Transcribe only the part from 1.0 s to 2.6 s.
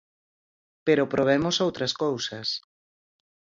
probemos outras cousas.